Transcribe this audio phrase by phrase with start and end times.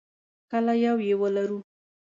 [0.51, 1.59] کله یو یې ولرو.